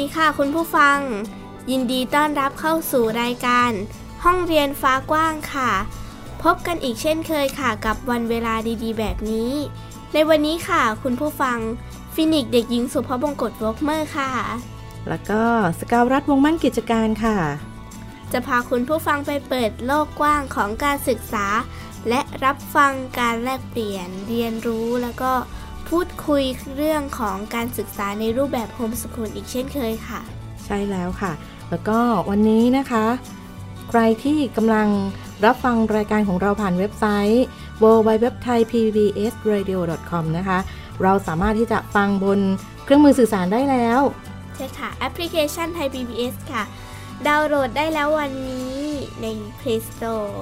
[0.00, 0.98] ดีค่ะคุณผู้ฟัง
[1.70, 3.70] ยินดีต้อนรับเข้าสู่รายการ
[4.24, 5.70] ห้องเรียนฟ้ากว้างค่ะ
[6.42, 9.52] พบกันอีกเช่นเคยค่ะกับวันเวลาดีๆ แบบนี้
[10.12, 11.58] ในวันนี้ค่ะ คุณผู้ฟัง
[12.14, 14.30] ฟินิกเด็กหญิงสุภบงกตวอกเมอร์ค่ะ
[15.08, 15.42] แล้วก็
[15.78, 17.36] สกาวรัฐวงมั่นกิจการค่ะ
[18.32, 21.46] จะพาคุณผู้ฟังไปเปิดโลกกว้างของการศึกษา
[22.08, 25.32] และรับฟังการแลกเปลี่ยนเรียนรู้แล้วก็
[25.90, 26.42] พูดคุย
[26.76, 30.20] เรื่องของการศึกษาในรูปแบบโฮมสกูลอีกเช่นเคยค่ะ
[30.64, 31.32] ใช่แล้วค่ะ
[31.70, 31.98] แล้วก็
[32.30, 33.06] วันนี้นะคะ
[33.88, 34.88] ใครที่กำลัง
[35.44, 37.44] รับฟังรายการของเราผ่านเว็บไซต์
[37.82, 40.58] www.thaipbsradio.com นะคะ
[41.02, 42.40] เราสามารถที่จะฟังบน
[42.84, 44.00] เครื่องมือสื่อสารได้แล้ว
[44.56, 46.62] ใช่ค่ะ แอปพลิเคชันไทย PBS ค่ะ
[47.26, 48.78] ดาวน์โหลดได้แล้ววันนี้
[49.20, 49.26] ใน
[49.60, 50.34] Play Store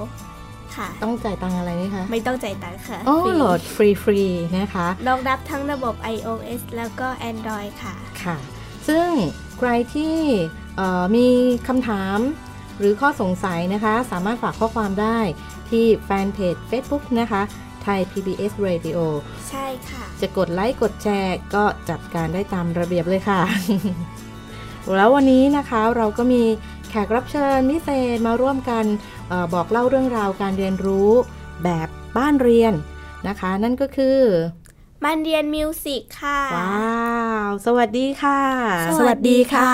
[0.78, 4.22] ค่ะ ต้องจ่ายตังอะไรไหมคะ ไม่ต้องจ่ายตังค่ะโอ้โหลดฟรีฟรี
[4.58, 8.36] นะคะรองรับทั้งระบบ iOS แล้วก็ Android ค่ะ ค่ะ
[8.88, 9.08] ซึ่ง
[9.58, 10.16] ใครที่
[11.16, 11.28] มี
[11.68, 12.18] คำถาม
[12.78, 15.18] หรือข้อสงสัยนะคะ สามารถฝากข้อความได้
[15.70, 17.42] ที่แฟนเพจ Facebook นะคะ
[17.82, 18.98] ไทย PBS Radio
[19.48, 23.40] ใช่ค่ะ จะกดไลค์กดแชร์ก็จัดการได้ตามระเบียบเลยค่ะ
[24.96, 26.42] แล้ววันนี้นะคะเราก็มี
[26.90, 28.84] แขกรับเชิญพิเศษมาร่วมกัน
[29.30, 31.10] ออบอกเล่าเรื่องราวการเรียนรู้
[31.64, 32.72] แบบบ้านเรียน
[33.28, 34.18] นะคะ นั่นก็คือ
[35.04, 36.72] บ้านเรียนมิวสิกค่ะ ว้า
[37.48, 38.40] ว สวัสดีค่ะ
[38.98, 39.70] สวัสดีค่ะ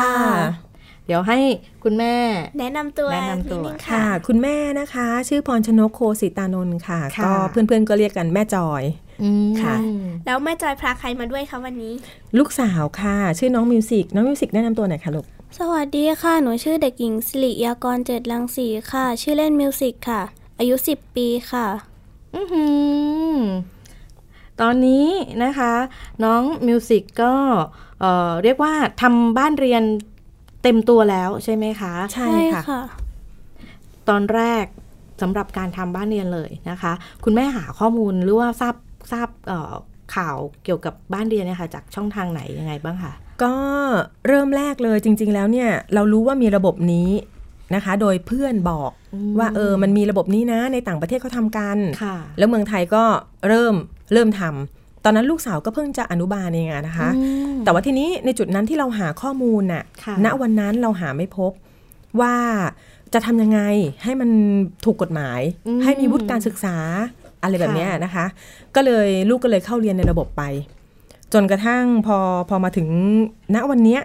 [1.06, 1.38] เดี๋ยวให้
[1.84, 2.15] คุณแม่
[2.60, 8.82] แนะนำตัวแนะนำตัวค่ะ คุณแม่นะคะ ชื่อพรชนกโคสิตานนท์ค่ะ ก็เพื่อนๆก็เรียกกันแม่จอย
[9.62, 9.76] ค่ะ
[10.26, 11.94] แล้วแม่จอยพาใครมาด้วยคะวันนี้
[12.38, 15.26] ลูกสาวค่ะ ชื่อน้องมิวสิกน้องมิวสิกแนะนำตัวหน่อยค่ะลูก
[15.60, 20.22] สวัสดีค่ะ หนูชื่อเด็กหญิงสิริยากรเจ็ดลังสีค่ะ ชื่อเล่นมิวสิกค่ะ
[20.59, 21.66] อายุสิบปีค่ะ
[22.34, 22.65] อือหื
[23.37, 23.41] อ
[24.60, 25.06] ตอนนี้
[25.44, 25.72] นะคะ
[26.25, 28.03] น้องมิวสิกก็
[28.42, 28.72] เรียกว่า
[29.03, 29.82] ทำบ้านเรียน
[30.62, 32.31] เต็มตัวแล้วใช่ไหมคะ ใช่
[32.69, 32.81] ค่ะ
[34.09, 34.65] ตอนแรก
[35.22, 36.92] สำหรับการทำบ้านเรียนเลยนะคะ
[37.25, 38.75] คุณแม่หาข้อมูลหรือว่าทราบ
[39.12, 39.28] ทราบ
[40.16, 43.55] ข่าวเกี่ยวกับบ้านเรียนนะคะจากช่องทางไหนยังไงบ้างคะ ก็
[44.28, 47.11] เริ่มแรกเลยจริง ๆ แล้วเนี่ยเรารู้ว่ามีระบบนี้
[47.75, 48.91] นะคะ โดยเพื่อนบอก
[49.39, 51.78] ว่าเออมันมีระบบนี้นะ ในต่างประเทศเขาทำกัน
[52.39, 53.05] แล้วเมืองไทยก็
[53.49, 53.75] เริ่ม
[54.12, 57.09] เริ่มทำตอนนั้นลูกสาวก็เพิ่งจะอนุบาลเองนะคะ
[57.65, 59.84] แต่ว่าทีนี้ในจุดนั้นที่เราหาข้อมูลน่ะ
[60.25, 61.53] ณวันนั้นเราหาไม่พบ
[62.21, 62.34] ว่า
[63.15, 63.61] จะทำยังไง
[64.05, 64.31] ให้มัน
[64.84, 65.41] ถูกกฎหมาย
[65.84, 66.77] ให้มีวุฒิการศึกษา
[67.43, 68.27] อะไรแบบนี้นะคะ
[68.75, 70.43] ก็เลยลูกก็เลยเข้าเรียนในระบบไป
[71.34, 72.19] จนกระทั่งพอ
[72.49, 72.89] พอมาถึง
[73.55, 73.99] ณวันนี้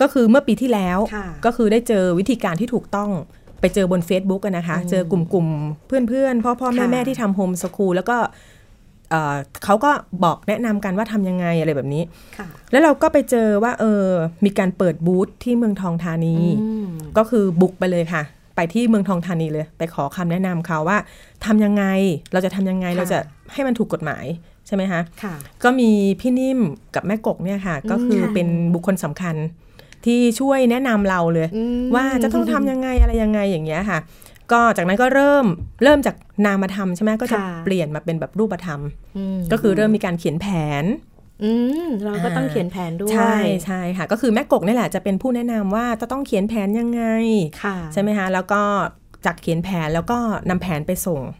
[0.00, 0.98] ก็คือเมื่อปีที่แล้ว
[1.44, 3.10] ก็คือได้เจอวิธีการที่ถูกต้อง
[3.60, 5.48] ไปเจอบน Facebook กันนะคะ เจอกลุ่มกลุ่ม
[5.86, 8.16] เพื่อนเพื่อนพ่อพ่อแม่แม่ที่ทำโฮมสคูลแล้วก็
[9.64, 9.90] เขาก็
[10.24, 12.02] บอกแนะนำกันว่าทำยังไงอะไรแบบนี้
[12.70, 14.04] แล้วเราก็ไปเจอว่าเออ
[14.44, 16.36] มีการเปิดบูธที่เมืองทองธานี
[17.16, 18.22] ก็คือบุกไปเลยค่ะ
[18.56, 20.98] ไปที่เมืองทองธานีเลย ไปขอคำแนะนำเขาว่า
[21.46, 21.84] ทำยังไง
[22.32, 23.18] เราจะทำยังไงเราจะ
[23.52, 26.60] ให้มันถูกกฎหมายใช่ไหมคะคะก็มีพี่นิ่ม
[26.94, 29.36] กับแม่กกเนี่ยค่ะ ก็คือเป็นบุคคลสำคัญ
[30.06, 31.48] ที่ช่วยแนะนำเราเลย
[31.94, 33.98] ว่าจะต้องทำยังไงอะไรยังไงอย่างเงี้ยค่ะ
[34.52, 35.46] ก็จากนั้นก็เริ่ม
[35.82, 36.16] เริ่มจาก
[36.46, 38.80] นามธรรมใช่ไหมก็จะเปลี่ยนมาเป็นแบบรูปธรรม
[39.52, 40.46] ก็คือเริ่มมีการเขียนแผ
[40.82, 40.84] น
[41.44, 41.52] อื
[42.04, 47.02] เราก็ต้องเขียนแผนด้วย ใช่ใช่ค่ะ ก็คือแม่กกนี่แหละจะเป็นผู้แนะนำว่าจะต้องเขียนแผนยังไง
[47.92, 48.62] ใช่ไหมคะแล้วก็
[49.26, 50.18] จากเขียนแผนแล้วก็
[50.50, 51.20] นำแผนไปส่ง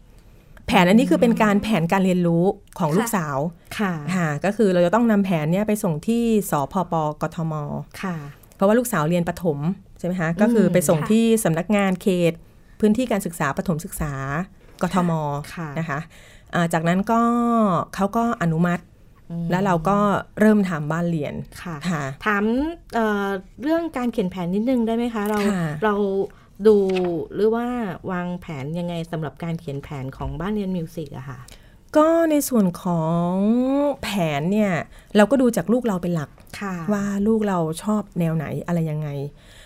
[0.71, 2.43] ผนอันนี้คือเป็นการแผนการเรียนรู้
[2.79, 3.37] ของลูกสาว
[3.79, 7.53] ค่ะค่ะก็คือเราจะต้องนำแผนเนี้ยไปส่งที่สพปกทม
[8.01, 8.15] ค่ะ
[8.55, 9.57] เพราะว่าลูกสาวเรียนประถม
[9.99, 12.33] ใช่ไหมคะ ก็คือไปส่งที่สำนักงานเขต
[12.79, 14.13] พื้นที่การศึกษาประถมศึกษา
[14.83, 15.11] กทม
[15.79, 15.99] นะคะ
[16.73, 17.21] จากนั้นก็
[17.95, 18.83] เขาก็อนุมัติ
[19.51, 19.97] แล้วเราก็
[20.39, 22.43] เริ่มทำบ้านเรียนค่ะ ถาม
[22.93, 25.39] เเรื่องการเขียนแผนนิดนึงได้ไหมคะ เรา
[25.83, 25.93] เรา
[26.67, 26.77] ดู
[27.33, 27.67] หรือว่า
[28.11, 31.39] วางแผนยังไงสำหรับการเขียนแผนของบ้านเรียนมิวสิกอะค่ะ
[31.97, 33.33] ก็ในส่วนของ
[34.03, 34.09] แผ
[34.39, 34.71] นเนี่ย
[35.15, 36.29] เราก็ดูจากลูกเราเป็นหลัก
[36.93, 39.09] ว่าลูกเราชอบแนวไหนอะไรยังไง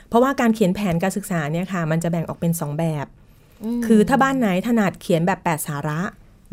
[0.08, 3.06] เพราะว่าการเขียนแผนการศึกษาเนี่ยค่ะ มันจะแบ่งออกเป็น 2 แบบ
[3.86, 6.02] คือถ้าบ้านไหนถนัดเขียนแบบแปดสาระ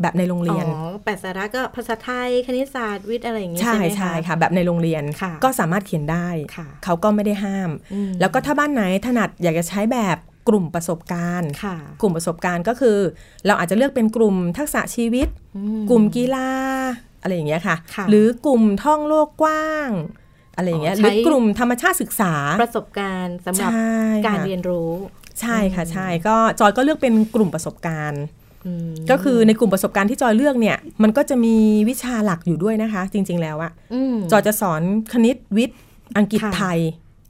[0.01, 10.17] แบบในโรงเรียน อ๋อ แปดสาระก็ภาษาไทย คณิตศาสตร์วิทย์อะไรอย่างเงี้ยใช่ใช่ไหมใช่คะค่ะ แบบในโรงเรียนค่ะก็สามารถเขียนได้ค่ะเขาก็ไม่ได้ห้ามอืมแล้วก็ถ้าบ้านไหนถนัดอยากจะใช้แบบ
[10.47, 12.97] กลุ่มประสบการณ์ค่ะกลุ่มประสบการณ์ก็คือ
[13.45, 16.49] เราอาจจะเลือกเป็นกลุ่มทักษะชีวิตอืกลุ่มกีฬา
[17.21, 19.89] อะไรอย่างเงี้ยค่ะค่ะ หรือกลุ่มท่องโลกกว้าง
[20.55, 23.93] อะไรอย่างเงี้ยอ๋อหรือใช้กลุ่มธรรมชาติศึกษาประสบการณ์สำหรับใช่
[24.25, 24.91] การค่ะเรียนรู้
[25.41, 28.23] ใช่ค่ะใช่ก็จอยก็เลือกเป็นกลุ่มประสบการณ์
[28.65, 31.55] อืมก็คือในกลุ่มประสบการณ์ที่จอยเลือกเนี่ย มันก็จะมี
[31.89, 33.71] วิชาหลักอยู่ด้วยนะคะ จริง ๆ แล้วอะ
[34.13, 34.81] มจอยจะสอน
[35.13, 35.79] คณิตวิทย์
[36.17, 36.79] อังกฤษค่ะไทย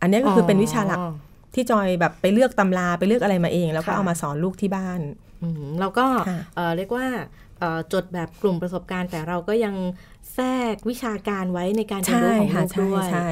[0.02, 1.14] อันนี้ก็คือเป็นวิชาหลักอ๋อ
[1.56, 5.00] ที่จอยแบบไปเลือกตำราไปเลือกอะไรมาเอง แล้วก็ค่ะเอามาสอนลูกที่บ้าน
[5.44, 7.08] อืมเราก็ค่ะเอ่อเรียกว่า
[7.60, 9.76] เอ่อจดแบบกลุ่มประสบการณ์ แต่เราก็ยัง
[10.36, 13.30] แทรกวิชาการไว้ในการเรียนใช่รู้ของค่ะลูกใช่ด้วยใช่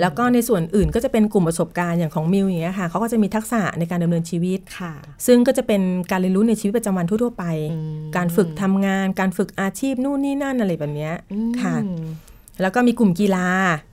[0.00, 4.94] แล้วก็ในส่วนอื่นก็จะเป็นกลุ่มประสบการณ์อย่างของมิวอย่างเงี้ยค่ะเขาก็จะมีทักษะในการดำเนินชีวิตค่ะ
[5.26, 11.76] ซึ่งก็จะเป็นการเรียนรู้ในชีวิตประจำวันทั่วๆไปอืมการฝึกทำงาน การฝึกอาชีพนู่นนี่นั่นอะไรแบบเนี้ยอืมค่ะ
[12.62, 13.46] แล้วก็มีกลุ่มกีฬา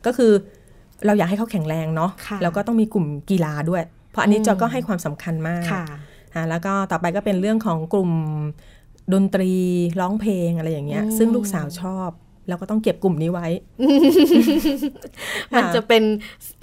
[0.06, 0.32] ก็คือ
[1.06, 5.84] เราอยากให้เขาแข็งแรงเนาะค่ะแล้วก็ต้องมีกลุ่มกีฬาด้วย เพราะอันนี้อืมจอยก็ให้ความสำคัญมากค่ะ
[6.34, 8.12] อ่าแล้วก็ต่อไปก็เป็นเรื่องของกลุ่ม
[9.14, 9.52] ดนตรี
[10.00, 12.10] ร้องเพลงอะไรอย่างเงี้ยอืมซึ่งลูกสาวชอบ
[12.48, 13.48] แล้วก็ต้องเก็บกลุ่มนี้ไว้
[15.56, 16.04] มันจะเป็น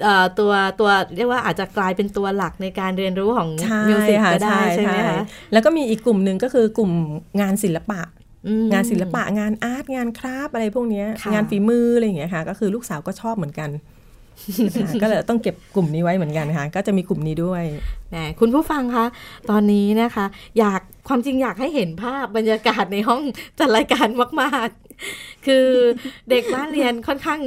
[0.02, 5.20] เอ่อตัวตัวเรียกว่าอาจจะกลายเป็นตัวหลักในการเรียนรู้ของใช่มิวสิกค่ะก็ได้ใช่ไหมคะ
[5.52, 6.92] แล้วก็มีอีกกลุ่มหนึ่งก็คือกลุ่ม
[7.40, 8.00] งานศิลปะ
[8.46, 13.93] อืมงานศิลปะงานอาร์ตงานคราฟต์อะไรพวกเนี้ยค่ะงานฝีมืออะไรอย่างเงี้ยค่ะ ก็คือลูกสาวก็ชอบเหมือนกันค่ะ
[15.02, 17.62] ก็เลยต้องเก็บกลุ่มนี้ไว้เหมือนกันค่ะ ก็จะมีกลุ่มนี้ด้วย
[18.10, 19.06] แหมคุณผู้ฟังคะ
[19.50, 20.24] ตอนนี้นะคะ
[20.58, 23.22] อยากความจริงอยากให้เห็นภาพบรรยากาศในห้อง
[23.58, 24.08] จัดรายการ
[24.40, 25.66] มากๆ คือ
[26.30, 27.40] เด็กบ้านเรียนค่อนข้าง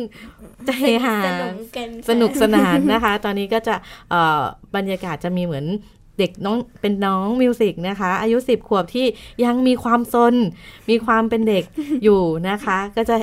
[0.67, 3.75] จะเฮฮาสนุกกันสนุกสนานนะคะ ตอนนี้ก็จะ
[4.09, 4.43] เอ่อ
[4.75, 5.67] บรรยากาศจะมีเหมือน
[6.19, 9.05] เด็กน้องเป็นน้องมิวสิกนะคะ อายุ 10 ขวบที่
[9.45, 10.35] ยังมีความซน
[10.89, 11.63] มีความเป็นเด็ก
[12.03, 13.15] อยู่นะคะ ก็จะ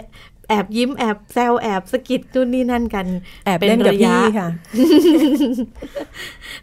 [0.49, 3.07] แอบยิ้มแอบแซวแอบสะกิดนู่นนี่นั่นกัน
[3.47, 4.49] แอบเล่นกับป็ระยะพี่ค่ะ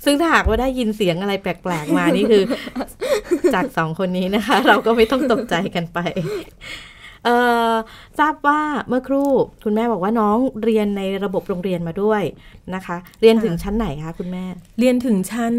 [0.06, 2.44] ซึ่งถ้าหากว่าได้ยินเสียงอะไรแปลกๆมานี่คือ
[3.54, 6.00] จากสองคนนี้นะคะ เราก็ไม่ต้องตกใจกันไป
[7.26, 7.38] เอ่
[7.72, 7.74] อ
[8.20, 9.30] ทราบว่าเมื่อครู่
[9.64, 12.24] คุณแม่บอกว่าน้องเรียนในระบบโรงเรียนมาด้วย
[12.76, 14.44] นะคะ เรียนถึงชั้นไหนคะคุณแม่
[14.80, 15.54] เรียนถึงชั้น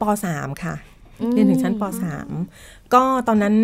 [0.00, 0.02] ป
[0.32, 0.74] .3 ค่ะ
[1.20, 1.82] อืมเรียนถึงชั้นป
[2.38, 3.56] .3 ก็ตอนนั้น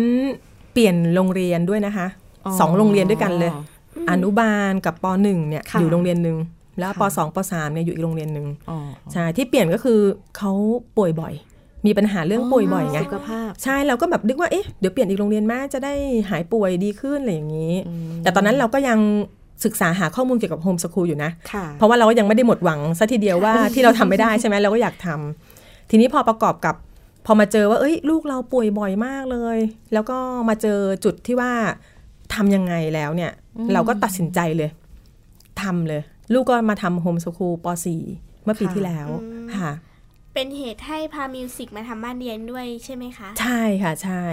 [0.73, 2.07] เปลี่ยนโรงเรียนด้วยนะคะ
[2.45, 3.51] อ๋อสองโรงเรียนด้วยกันเลย
[4.11, 6.37] อนุบาลกับป .1 เนี่ยค่ะอยู่โรงเรียนหนึ่ง
[6.79, 8.77] แล้วค่ะป .2 ป .3 เนี่ยอยู่อีกโรงเรียนหนึ่งอ๋อ
[9.11, 9.99] ใช่ที่เปลี่ยนก็คือ
[10.37, 10.51] เขา
[10.97, 11.33] ป่วยบ่อย
[11.85, 15.93] มีปัญหาเรื่องป่วยบ่อยไงสุขภาพใช่เราก็แบบนึกว่าเอ๊ะเดี๋ยวเปลี่ยนอีกโรงเรียนแม่จะได้
[16.29, 18.99] หายป่วยดีขึ้นอะไรอย่างนี้อืมแต่ตอนนั้นเราก็ยัง
[19.65, 26.75] ศึกษาหาข้อมูลเกี่ยวกับโฮมสคูลอยู่นะค่ะเพราะว่าเราก็ยังไม่ได้หมดหวังซะทีเดียวว่าที่เราทำไม่ได้ใช่ไหมเราก็อยากทำทีนี้พอประกอบกับ
[27.25, 29.57] พอมาเจอว่าเอ้ย ลูกเราป่วยบ่อยมากเลย
[29.93, 30.17] แล้วก็
[30.49, 31.51] มาเจอจุดที่ว่า
[32.33, 33.31] ทำยังไงแล้วเนี่ย
[33.73, 34.69] เราก็ตัดสินใจเลย
[35.61, 36.01] ทำเลย
[36.33, 37.67] ลูกก็มาทำโฮมสคูลป
[38.05, 39.07] .4 เมื่อปีค่ะที่แล้ว
[39.57, 39.71] ค่ะ
[40.33, 44.23] เป็นเหตุให้พามิวสิกมาทำบ้านเรียนด้วยใช่ไหมคะ ใช่ค่ะใช่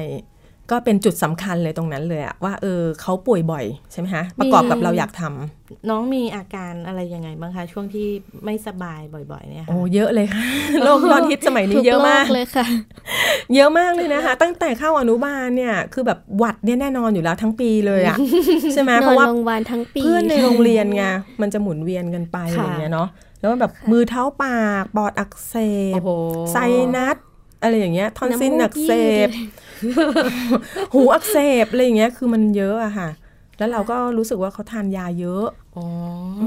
[0.70, 8.08] ก็เป็นจุดสำคัญเลยตรงนั้นเลยอะว่าเออเขาป่วยบ่อยใช่ไหมคะประกอบกับเราอยากทำน้องมีอาการอะไรยังไงบ้างคะ ช่วงที่
[8.44, 9.00] ไม่สบาย
[9.32, 10.44] บ่อยๆเนี่ยค่ะโอ้เยอะเลยค่ะ
[10.84, 12.66] โรคยอดฮิตสมัยนี้เยอะมากทุโรคเลยค่ะ
[13.54, 18.16] เยอะมากเลยนะคะ ตั้งแต่เข้าอนุบาลเนี่ยคือแบบหวัดเนี่ยแน่นอนอยู่แล้วทั้งปีเลยอะ
[18.72, 21.04] ใช่ไหมนเพอนราะว่าโรงพยาบาลทั้งปีเพื่อนในโรงเรียนไง
[21.40, 23.08] มันจะหมุนเวียนกันไปค่ะอย่างเงี้ยเนาะ
[23.40, 25.54] แล้วแบบมือเท้าปากปอดอักเส
[25.92, 26.10] บโอ้โห
[26.52, 26.56] ไซ
[26.96, 27.16] นัส
[27.62, 28.90] อะไรอย่างเงี้ยทอนซิลน้ำมูกอักเส
[29.26, 29.28] บ
[30.94, 33.08] หูอักเสบอะไรอย่างเงี้ยคือมันเยอะอะค่ะ
[33.58, 35.84] แล้วเราก็รู้สึกว่าเขาทานยาเยอะอ๋อ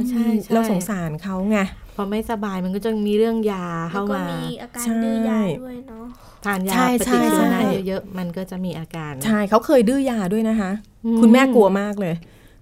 [0.09, 1.59] ใช่ใช่เราสงสารเขาไง
[1.95, 6.05] พอไม่สบายมันก็จะมีเรื่องยาแล้วเข้าก็มามีอาการใช่ดื้อยาด้วยเนาะ
[6.45, 10.71] ทานยาใช่ปใช่ฏิชีวนะใช่เยอะๆมันก็จะมีอาการ ใช่เขาเคยดื้อยาด้วยนะคะ
[11.05, 12.15] อืมคุณแม่กลัวมากเลย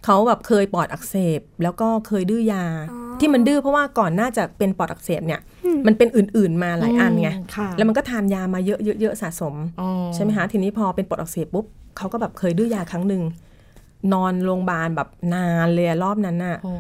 [0.05, 5.41] เขาแบบเคยปอดอักเสบ แล้วก็เคยดื้อยาอ๋อที่มันดื้อเพราะว่าก่อนหน่าจะเป็นปอดอักเสบเนี่ย
[5.87, 11.65] มันเป็นอื่นๆมาหลายอันไงค่ะแล้วมันก็ทานยามาเยอะๆๆสะสมอ๋อใช่ไหมคะทีนี้พอเป็นปอดอักเสบปุ๊บ
[11.97, 13.23] เขาก็แบบเคยดื้อยาครั้งหนึ่ง
[14.13, 16.73] นอนโรงพยาบาลแบบนานเลยอะรอบนั้นน่ะโอ้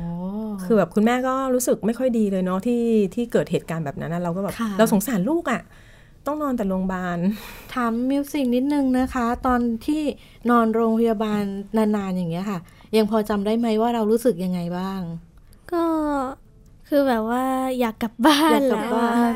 [0.63, 2.83] คือแบบคุณแม่ก็รู้สึกไม่ค่อยดีเลยเนาะที่
[3.15, 5.61] ที่เกิดเหตุการณ์แบบนั้นนะเราก็แบบค่ะเราสงสารลูกอะ่ะ
[6.25, 7.17] ต้องนอนแต่โรงพยาบาล
[7.73, 10.01] ถามมิวสิกนิดนึงนะคะ ตอนที่
[10.49, 11.43] นอนโรงพยาบาล
[11.77, 12.59] นานๆอย่างเงี้ยค่ะ
[12.97, 15.01] ยังพอจำได้ไหมว่าเรารู้สึกยังไงบ้าง
[15.71, 15.85] ก็
[16.87, 17.43] คือแบบว่า
[17.79, 19.35] อยากกลับบ้าอนยากกลับแล้วบ้าอะน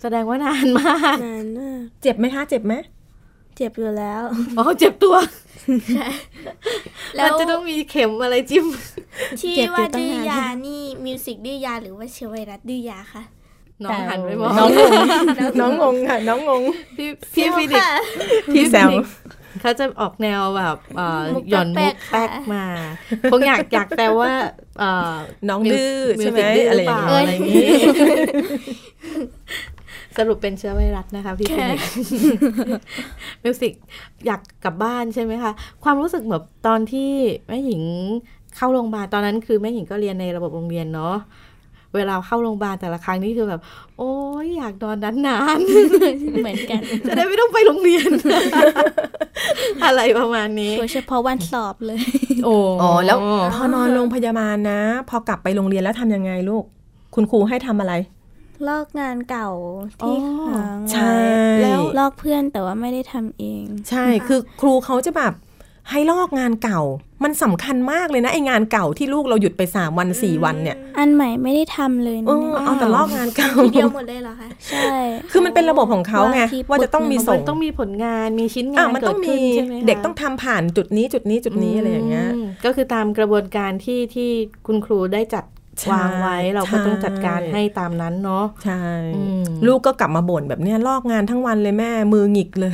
[0.00, 2.74] แสดงว่านานมากนานมากเจ็บไหมคะ เจ็บไหม
[3.56, 4.22] เจ็บอยู่แล้ว
[4.58, 5.16] อ๋อเจ็บตัว
[7.16, 8.66] แล้มันวจะต้องมีเข็มอะไรจิ้ม
[9.40, 13.43] ที่เจ็บอยู่ว่าตั้งดื้อนานยานี่มิวสิกดื้อยาหรือว่าเชื้อไวรัสดื้อยาคะอ
[13.84, 14.92] น้องหันไปมองน้องงง
[15.60, 16.62] น้องงงค่ะ น้องงง
[16.96, 17.82] พี่พี่ฟินิก
[18.54, 18.90] พี่แซว
[19.60, 22.64] เขาจะออกแนวแบบเอ่อมุกหย่อนแป๊มุกกๆแป๊กค่ะมา
[23.32, 24.32] คงอยากอยากแต่ว่า
[24.78, 25.12] เอ่อ
[25.48, 27.68] น้องดื้อใช่ไหมมิวสิกดื้อะไรอย่างเปล่าเงี้ยอะไรอย่างงี้
[30.18, 31.80] สรุปเป็นเชื้อไวรัสนะคะพี่ฟินิก
[33.44, 33.72] มิวสิก
[34.26, 35.52] อยากกลับบ้านใช่ไหมคะ
[35.84, 37.10] ความรู้สึกแบบตอนที่
[37.46, 37.82] แม่หญิง
[38.56, 41.16] เข้าโรงพยาบาลตอนนั้นคือแม่หญิงก็เรียนในระบบโรงเรียนเนาะ
[41.96, 43.60] เวลาเข้าโรงพยาบาลแต่ละครั้งนี่คือแบบ
[43.98, 44.12] โอ้
[44.44, 44.96] ยอยากนอน
[45.26, 48.10] นานๆเหมือนกัน จะได้ไม่ต้องไปโรงเรียน
[49.84, 52.00] อะไรประมาณนี้โดยเฉพาะวันสอบเลย
[52.44, 53.18] โอ้อ๋อแล้ว
[53.54, 56.64] พอนอนโรงพยาบาลนะ พอกลับไปโรงเรียนแล้วทำยังไงลูก
[57.14, 57.94] คุณครูให้ทำอะไร
[58.68, 59.50] ลอกงานเก่า
[60.00, 61.14] ที่ค้างไว้ใช่
[61.62, 65.32] แล้วลอกเพื่อนแต่ว่าไม่ได้ทำเอง ใช่คือครูเขาจะแบบ
[65.90, 66.80] ให้ลอกงานเก่า
[67.24, 74.94] มันสำคัญมากเลยนะไองานเก่าที่ลูกเราหยุดไปสามวันสี่วันเนี่ย อันใหม่ไม่ได้ทำเลยเอนะอเนี่ยเอาแต่ลอกงานเก่าทีเดียวหมดเลยเหรอคะใช่
[75.30, 84.30] คือมันเป็นระบบของเขาไงว่าที่ว่าจะต้องมีมัส่นงต้องมีผลงานมีชิ้นงาอะนมันเกิต้อดงขึ้มีนใช่ไหมคะเด็กต้องทำผ่านจุดนี้จุดนี้จุดนี้อะไรอย่างเงี้ยมก็คือตามกระบวนการที่ที่
[84.66, 85.44] คุณครูได้จัด
[85.80, 88.82] ใช่วางไว้เราก็ต้องใช่จัดการให้ตามนั้นเนาะใช่
[89.16, 92.72] อืมลูกก็กลับมาบ่นแบบเนี้ยลอกงานทั้งวันเลยแม่มือหงิกเลย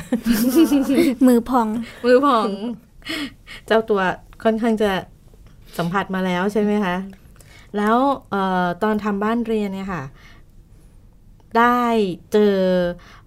[1.27, 1.69] มือพอง
[2.07, 2.49] มือผ่อง
[3.67, 4.01] เจ้าตัว
[4.43, 4.91] ค่อนข้างจะ
[5.79, 6.97] สัมผัสมาแล้วใช่ไหมคะ
[7.77, 7.97] แล้ว
[8.31, 10.03] เอ่อตอนทำบ้านเรียนเนี่ยค่ะ
[11.59, 11.81] ได้
[12.33, 12.55] เจอ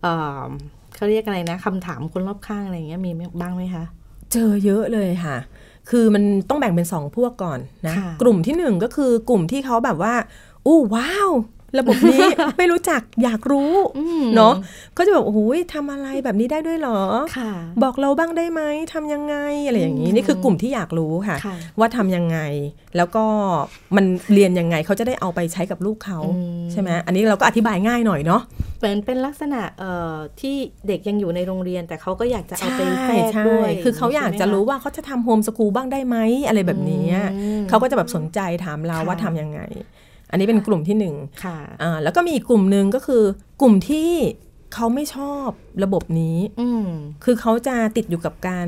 [0.01, 0.45] เอ่อ
[0.95, 3.83] เขาเรียกอะไรนะคำถามคนรอบข้างอะไรอย่างเงี้ยมีบ้างไหมคะ
[4.33, 5.37] เจอเยอะเลยค่ะ
[5.89, 10.13] คือมันต้องแบ่งเป็นสองพวกก่อนนะค่ะกลุ่มที่หนึ่งก็คือกลุ่มที่เขาแบบว่า
[10.65, 11.29] อู้ว้าว
[11.79, 12.25] ระบบนี้
[12.57, 14.53] ไม่รู้จักอยากรู้อืมเนาะ
[14.97, 16.99] ก็จะแบบโอ้ยทำอะไรแบบนี้ได้ด้วยเหรอ
[17.37, 17.51] ค่ะ
[17.83, 18.61] บอกเราบ้างได้ไหม
[18.93, 19.35] ทำยังไง
[19.67, 22.39] อะไรอย่างนี้นี่คือกลุ่มที่อยากรู้ค่ะค่ะว่าทำยังไง
[22.97, 23.25] แล้วก็
[23.95, 28.41] มันเรียนยังไงเขาจะได้เอาไปใช้กับลูกเขาอืมใช่ไหมอันนี้เราก็อธิบายง่ายหน่อยเนาะ
[28.79, 30.55] เหมือนเป็นลักษณะเอ่อที่
[30.87, 39.61] เด็กยังอยู่ในโรงเรียน แต่เขาก็อยากจะเอาไปแทรกใช่ด้วย คือเขาอยากจะรู้ใช่ไหมคว่าเขาจะทำโฮมสกูลบ้างได้ไหมอะไรแบบนี้อืมเขาก็จะแบบสนใจถามเราค่ะว่าทำยังไง
[40.33, 43.23] อันนี้เป็นกลุ่มที่หนึ่งค่ะอ่าแล้วก็มีอีกกลุ่มหนึ่งก็คือ
[43.61, 44.11] กลุ่มที่
[44.73, 45.49] เขาไม่ชอบ
[45.83, 46.87] ระบบนี้อืม
[47.23, 48.67] คือเขาจะติดอยู่กับการ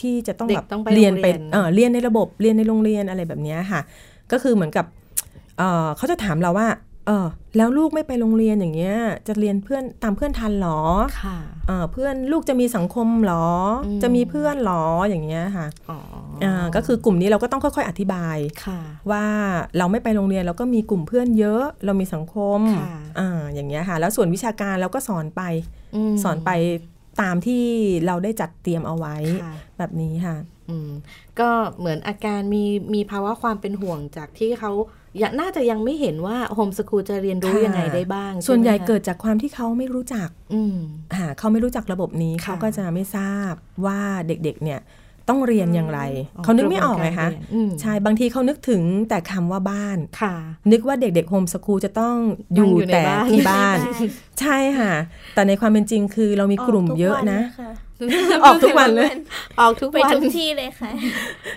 [0.00, 3.80] ที่จะต้องเด็กแบบต้องไปเรียนไปโรงเรียนเออเรียนในระบบเรียนในโรงเรียนอะไรแบบเนี้ยค่ะ
[4.32, 4.86] ก็คือเหมือนกับ
[5.58, 6.66] เออเขาจะถามเราว่า
[7.06, 7.26] เออ
[7.56, 8.96] แล้วลูกไม่ไปโรงเรียนอย่างเงี้ย
[9.28, 10.80] จะเรียนเพื่อนตามเพื่อนทันเหรอ
[11.22, 11.38] ค่ะ
[11.68, 13.46] เออเพื่อนลูกจะมีสังคมเหรอ
[13.84, 15.98] อืมจะมีเพื่อนเหรออย่างเงี้ยค่ะอ๋อ
[16.44, 18.80] อ่าก็คือกลุ่มนี้เราก็ต้องค่อย ๆ อธิบายค่ะ
[19.10, 19.24] ว่า
[19.78, 22.88] เราไม่ไปโรงเรียนเราก็มีกลุ่มเพื่อนเยอะ เรามีสังคมค่ะ
[23.18, 25.42] อ่าอย่างเงี้ยค่ะ แล้วส่วนวิชาการเราก็สอนไป
[26.12, 26.50] มสอนไป
[27.20, 27.64] ตามที่
[28.06, 30.36] เราได้จัดเตรียมเอาไว้ค่ะแบบนี้ค่ะ
[30.68, 30.90] อืม
[31.40, 32.64] ก็เหมือนอาการมี
[32.94, 40.76] มีภาวะความเป็นห่วงจากที่เขาอ ยากน่าจะยังไม่เห็นว่าโฮมสกูลจะเรียนรู้ค่ะยังไงได้บ้าง ส่วนใหญ่ช่ไมคะเกิดจากความที่เขาไม่รู้จักอืม
[41.14, 43.52] อ่าเขาไม่รู้จักระบบนี้ค่ะเขาก็จะไม่ทราบ
[43.86, 44.80] ว่าเด็กๆ เนี่ย
[45.28, 46.00] ต้องเรียนอย่างไร
[46.36, 50.34] อ๋อเขานึกไม่ออกไงคะกระบวนการเรียนอืมใช่บางทีเขานึกถึงแต่คำว่าบ้านค่ะ
[50.72, 52.16] นึกว่าเด็กๆโฮมสคูลจะต้อง
[52.54, 53.78] อยู่นั่งอยู่ในแต่บ้านที่บ้าน
[54.40, 54.92] ใช่ค่ะ
[55.34, 57.40] แต่ในความเป็นจริงคือเรามีกลุ่มเยอะนะ
[58.44, 59.14] ออกทุกวัเลยค่
[59.60, 60.90] ออกทุกวันเลย ออกทุกไปวันทุกที่เลยค่ะ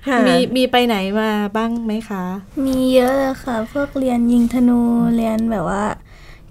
[0.07, 2.23] ค่ะ มีมีไปไหนมาบ้างไหมคะ
[2.65, 4.79] มีเยอะเลยค่ะ พวกเรียนยิงธนู
[5.15, 5.83] เรียนแบบว่า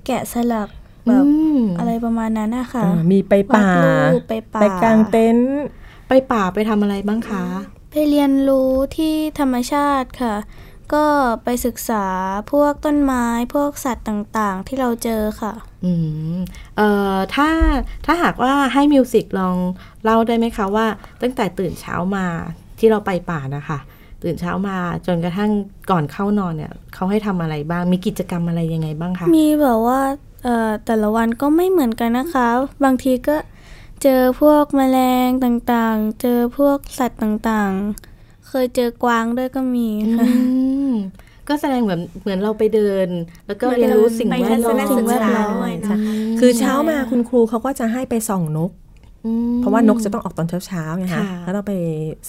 [0.06, 0.68] แกะสลัก
[1.06, 5.54] แบบอืมอะไรประมาณนั้นนะคะอ่ามีไปป่าวาดรูปไปป่าไปกางเต็นท์
[6.08, 7.44] ไปป่าไปทำอะไรบ้างคะ
[7.90, 10.34] ไปเรียนรู้ที่ธรรมชาติค่ะ
[10.94, 11.04] ก็
[11.44, 12.06] ไปศึกษา
[12.52, 15.52] พวกต้นไม้พวกสัตว์ต่างๆ ที่เราเจอค่ะ
[15.84, 15.92] อื
[16.34, 16.38] ม
[16.76, 17.48] เอ่อถ้า
[18.06, 19.56] ถ้าหากว่าให้มิวสิกลอง
[20.04, 20.86] เล่าได้ไหมคะว่า
[21.22, 22.26] ตั้งแต่ตื่นเช้ามา
[22.78, 23.78] ที่เราไปป่านะคะ
[24.22, 25.50] ตื่นเช้ามาจนกระทั่ง
[25.90, 30.00] ก่อนเข้านอนเนี่ยเขาให้ทำอะไรบ้าง มีกิจกรรมอะไรยังไงบ้างคะมีแบบว่า
[30.44, 32.48] เอ่อแต่ละวันก็ไม่เหมือนกันนะคะ
[32.84, 33.36] บางทีก็
[34.02, 38.11] เจอพวกแมลงต่างๆ เจอพวกสัตว์ต่างๆ
[38.52, 40.34] เคยเจอกวางด้วยก็มีค่ะอื
[40.90, 40.92] ม
[41.48, 43.08] ก็แสดงเหมือนเหมือนเราไปเดิน
[43.46, 45.98] แล้วก็เรียนรู้สิ่งไปแวทัดศล้อมนศึกษาด้วยเนอะ
[46.40, 48.70] คือเช้ามาคุณครูเขาก็จะให้ไปส่องนก
[49.26, 51.72] อืมเพราะว่านกจะต้องออกตอนเช้าๆไงคะค่ะแล้วเราไป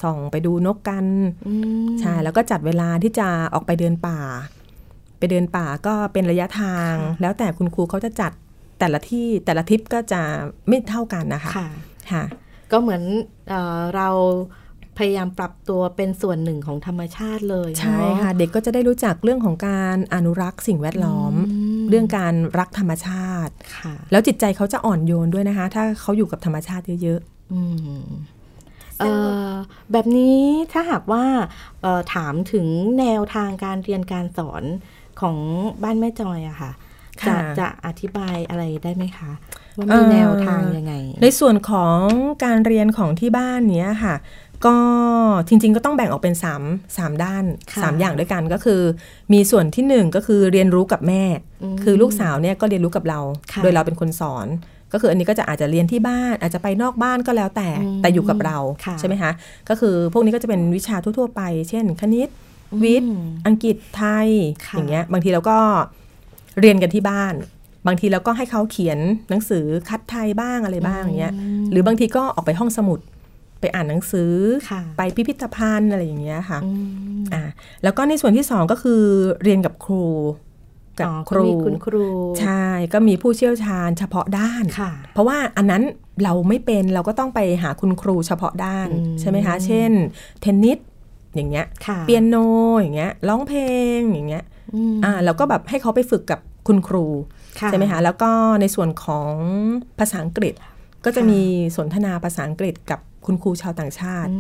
[0.02, 1.06] ส่องไปดูนกกัน
[1.48, 1.54] อื
[1.86, 4.20] มใช่แล้วก็จัดเวลาที่จะออกไปเดินป่า
[5.20, 8.32] ไปเดินป่าก็เป็นระยะทาง แล้วแต่คุณครูเขาจะจัด
[8.80, 10.22] แต่ละที่แต่ละทริปก็จะ
[10.68, 11.68] ไม่เท่ากันนะคะค่ะ
[12.12, 12.24] ค่ะ
[12.72, 13.04] ก็เหมือน
[13.50, 14.10] เออเรา
[14.98, 27.20] พยายามปรับตัวเป็นส่วนหนึ่งของธรรมชาติเลยเนอใช่ค่ะ เด็กก็จะได้รู้จักเรื่องของการอนุรักษ์สิ่งแวดล้อมมเรื่องการรักธรรมชาติค่ะแล้วจิตใจเขาจะอ่อนโยนด้วยนะคะ ถ้าเขาอยู่กับธรรมชาติเยอะ
[27.54, 27.62] อื
[28.02, 28.06] ม
[29.00, 29.14] เอ่
[29.48, 29.52] อ
[29.92, 30.40] แบบนี้
[30.72, 31.24] ถ้าหากว่า
[31.82, 32.68] เอ่อถามถึง
[33.00, 34.64] แนวทางการเรียนการสอน
[35.22, 35.38] ของ
[35.84, 36.72] บ้านแม่จอยอะค่ะ
[37.28, 39.32] จะจะอธิบายอะไรได้ไหมคะ
[39.78, 41.98] ว่ามีแนวทางยังไง ในส่วนของ
[42.46, 44.16] การเรียนของที่บ้านเนี้ยค่ะ
[44.66, 44.78] ก็
[45.48, 47.44] จริง ๆ ก็ต้องแบ่งออกเป็น 3 3 ด้าน
[47.74, 48.82] 3 อย่างด้วยกันก็คือ
[49.34, 51.24] มีส่วนที่ 1 ก็คือเรียนรู้กับแม่
[51.84, 53.20] คือลูกสาวเนี่ยก็เรียนรู้กับเรา
[53.64, 54.48] โดยเราเป็นคนสอน
[54.94, 57.70] ก็คืออันนี้ก็จะอาจจะเรียนที่บ้าน อาจจะไปนอกบ้านก็แล้วแต่
[58.02, 58.58] แต่อยู่กับเรา
[59.00, 59.32] ใช่ไหมคะ
[59.70, 62.30] ก็คือพวกนี้ก็จะเป็นวิชาทั่วๆไป เช่น คณิต
[62.84, 63.14] วิทย์
[63.48, 64.28] อังกฤษไทย
[64.72, 65.58] อย่างเงี้ยบางทีเราก็
[66.60, 67.34] เรียนกันที่บ้าน
[67.88, 71.34] บางทีเราก็ให้เขาเขียนหนังสือคัดไทยบ้างอะไรบ้างอย่างเงี้ย
[71.72, 73.00] หรือบางทีก็ออกไปห้องสมุด
[73.64, 74.34] ไปอ่านหนังสือ
[74.98, 76.60] ไปพิพิธภัณฑ์อะไรอย่างเงี้ยค่ะ
[77.34, 77.42] อ่า
[77.84, 79.04] แล้วก็ในส่วนที่สองก็คือ
[79.44, 80.06] เรียนกับครู
[81.00, 82.08] กับครูคุณครู
[82.42, 84.64] ใช่ก็มีผู้เชี่ยวชาญเฉพาะด้าน
[85.14, 85.84] เพราะว่าอันนั้น
[86.24, 88.90] เราไม่เป็นเราก็ต้องไปหาคุณครูเฉพาะด้าน
[89.20, 89.92] ใช่ไหมคะ เช่น
[90.42, 90.80] เทนนิส
[91.36, 91.66] อย่างเงี้ย
[92.06, 92.36] เปียโน
[92.80, 93.62] อย่างเงี้ยร้องเพล
[93.98, 94.44] งอย่างเงี้ย
[95.04, 97.06] อ่าเราก็แบบให้เขาไปฝึกกับคุณครู
[97.68, 99.32] ใช่ไหมคะแล้วก็ในส่วนของ
[100.00, 100.54] ภาษาอังกฤษ
[101.06, 101.42] ก็จะมี
[101.78, 104.32] สนทนาภาษาอังกฤษกับ คุณครูชาวต่างชาติ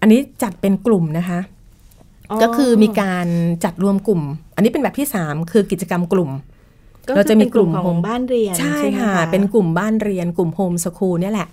[0.00, 1.40] อันนี้จัดเป็นกลุ่มนะคะ
[2.42, 3.26] ก็คือมีการ
[3.64, 4.22] จัดรวมกลุ่ม
[4.54, 6.30] อันนี้เป็นแบบที่สามคือกิจกรรมกลุ่ม
[7.16, 11.48] เราจะมีกลุ่มของบ้านเรียน ใช่ค่ะ เป็นกลุ่มบ้านเรียน กลุ่มโฮมสคูลเนี่ยแหละ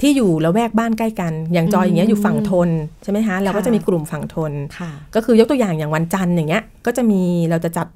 [0.00, 2.68] ที่อยู่ละแวกบ้านใกล้กัน อย่างจอยอย่างเงี้ยอยู่ฝั่งทน
[3.02, 4.52] ใช่ไหมคะเราก็จะมีกลุ่มฝั่งทน
[5.14, 7.86] ก็คือยกตัวอย่างอย่างวันจันทร์อย่างเงี้ย ก็จะมีเราจะจัด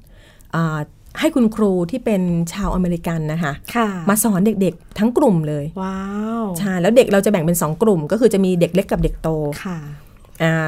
[1.19, 2.21] ให้คุณครูที่เป็น
[2.53, 5.99] ชาวอเมริกันนะคะคะมาสอนเด็กๆ ทั้งกลุ่มเลย ว้า
[6.41, 9.29] วใช่แล้วเด็กเราจะแบ่งเป็นสองกลุ่ม ก็คือจะมีเด็กเล็กกับเด็กโต
[9.63, 9.77] ค่ะ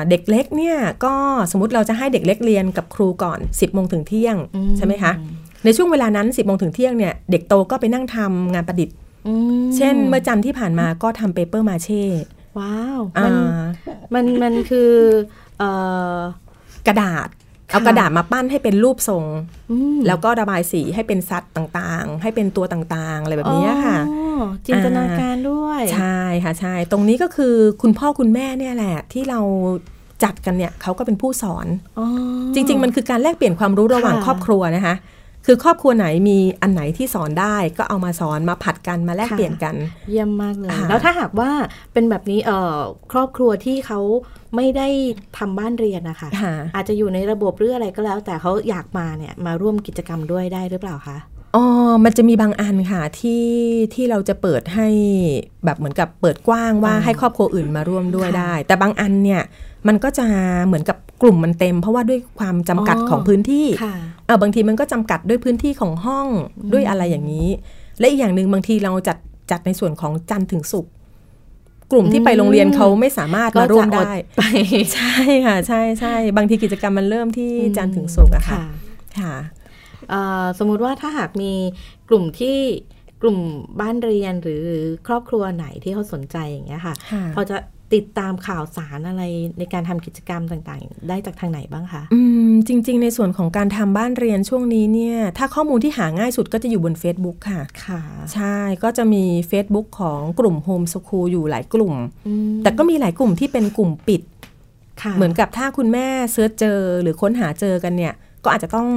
[0.09, 1.13] เด็กเล็กเนี่ยก็
[1.51, 4.35] สมมติเราจะให้เด็กเล็กเรียนกับครูก่อน 10บโมงถึงเที่ยง
[4.77, 5.13] ใช่ไหมคะ
[5.63, 8.95] ในช่วงเวลานั้น 10บโมงถึงเที่ยงเนี่ยเด็กโตก็ไปนั่งทำงานประดิษฐ์
[9.77, 12.03] เช่นเมื่อจันที่ผ่านมาก็ทำเปเปอร์มาเช่
[12.59, 13.33] ว้าวมัน
[14.13, 14.91] มันมันคือ
[16.87, 17.27] กระดาษ
[17.71, 19.25] เอากระดาษมาปั้นให้เป็นรูปทรง
[20.07, 23.97] แล้วก็ระบายสีให้เป็นสัตว์ต่างๆ ให้เป็นตัวต่างๆ อะไรแบบนี้ค่ะ
[24.67, 29.39] จินตนาการด้วย ใช่ค่ะใช่ ตรงนี้ก็คือคุณพ่อคุณแม่เนี่ยแหละ ที่เรา
[30.23, 31.67] จัดกันเนี่ยเขาก็เป็นผู้สอน
[32.53, 34.95] จริง ๆ มันคือการแลกเปลี่ยนความรู้ระหว่างครอบครัวนะคะ
[35.45, 39.75] คือครอบครัวไหนมีอันไหนที่สอนได้ก็เอามาสอนมาผัดกันมาแลกเปลี่ยนกัน
[40.09, 41.49] เยี่ยมมากเลย แล้วถ้าหากว่า
[41.93, 42.77] เป็นแบบนี้เอ่อ
[43.11, 43.99] ครอบครัวที่เขา
[44.55, 44.87] ไม่ได้
[45.37, 46.29] ทำบ้านเรียนนะคะ
[46.75, 51.17] อาจจะอยู่ในระบบหรืออะไรก็แล้ว แต่เขาอยากมาเนี่ยมาร่วมกิจกรรมด้วยได้หรือเปล่าคะ
[51.55, 51.65] อ๋อ
[52.03, 53.45] มันจะมีบางอันค่ะที่
[53.93, 54.87] ที่เราจะเปิดให้
[55.65, 59.41] แบบเหมือนกับเปิดกว้างว่าให้ครอบครัวอื่นมาร่วมด้วยได้ แต่บางอันเนี่ย
[59.87, 60.25] มันก็จะ
[60.65, 63.67] เหมือนกับกลุ่มมันเต็ม เพราะว่าด้วยความจำกัดของพื้นที่
[64.16, 66.27] เออบางทีมันก็จำกัดด้วยพื้นที่ของห้อง
[66.73, 67.49] ด้วยอะไรอย่างนี้
[67.99, 69.17] และอีกอย่างหนึ่งบางทีเราจัด
[69.51, 70.91] จัดในส่วนของจันทร์ถึงศุกร์
[71.91, 74.11] กลุ่มที่ไปโรงเรียนเขาไม่สามารถมาร่วมได้
[74.93, 78.59] ใช่ค่ะ ใช่ใช่บางทีกิจกรรมมันเริ่มที่จันทร์ถึงศุกร์อะค่ะ
[79.19, 79.35] ค่ะ
[80.59, 81.53] สมมุติว่าถ้าหากมี
[82.09, 82.57] กลุ่มที่
[83.21, 83.37] กลุ่ม
[83.81, 84.63] บ้านเรียนหรือ
[85.07, 86.93] ครอบครัวไหนที่เขาสนใจอย่างเงี้ยค่ะ
[87.35, 87.57] พอจะ
[87.93, 89.23] ติดตามข่าวสารอะไร
[89.59, 92.19] ในการทำกิจกรรมต่างๆ ได้จากทางไหนบ้างคะอื
[92.49, 98.01] มจริง ๆ ในส่วนของการทำบ้านเรียนช่วงนี้เนี่ย ถ้าข้อมูลที่หาง่ายสุดก็จะอยู่บน Facebook ค่ะ ค่ะ
[98.33, 101.95] ใช่ก็จะมี Facebook ของกลุ่มโฮมสคูลอยู่หลายกลุ่ม
[102.63, 104.21] แต่ก็มีหลายกลุ่มที่เป็นกลุ่มปิด
[105.15, 108.89] เหมือนกับถ้าคุณแม่ search เจอหรือค้นหาเจอกันเนี่ย ก็อาจจะต้อง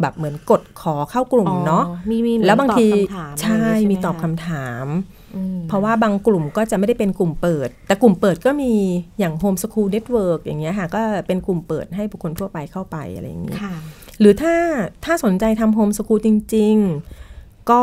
[0.00, 2.88] แบบเหมือนกดขอเข้ากลุ่มเนาะมีมีแล้วบางที
[3.42, 4.86] ใช่มีตอบคำถาม
[5.68, 8.72] เพราะว่าบางกลุ่มก็จะไม่ได้เป็นกลุ่มเปิด แต่กลุ่มเปิดก็มี
[9.18, 13.60] อย่าง Home School Network อย่างเงี้ยค่ะ ก็เป็นกลุ่มเปิดให้บุคคลทั่วไปเข้าไปอะไรอย่างเงี้ย
[14.20, 14.54] หรือถ้า
[15.04, 16.76] ถ้าสนใจทำ Home School จริง
[17.22, 17.82] ๆ ก็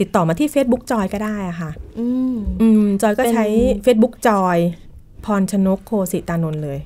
[0.00, 2.06] ติดต่อมาที่ Facebook จอยก็ได้อะค่ะอื
[2.82, 3.44] มจอยก็ใช้
[3.84, 4.58] Facebook จอย
[5.24, 6.78] พรชนกโคสิตานนท์เลย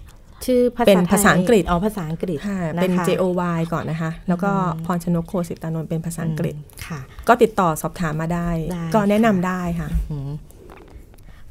[0.44, 2.38] ชื่อเป็นภาษาอังกฤษอ๋อภาษาอังกฤษ
[2.82, 3.24] เป็น J O
[3.58, 4.50] Y ก่อนนะคะ แล้วก็
[4.86, 6.54] พรชนกโคสิตานนท์เป็นภาษาอังกฤษ
[6.86, 8.48] ค่ะ ก็ติดต่อสอบถามมาได้
[8.94, 9.88] ก็แนะนำได้ค่ะ